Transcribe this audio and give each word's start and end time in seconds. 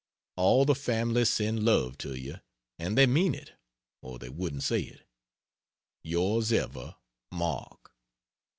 All 0.35 0.65
the 0.65 0.73
family 0.73 1.25
send 1.25 1.61
love 1.63 1.95
to 1.99 2.15
you 2.19 2.37
and 2.79 2.97
they 2.97 3.05
mean 3.05 3.35
it, 3.35 3.53
or 4.01 4.17
they 4.17 4.29
wouldn't 4.29 4.63
say 4.63 4.79
it. 4.81 5.03
Yours 6.01 6.51
ever 6.51 6.95
MARK. 7.31 7.91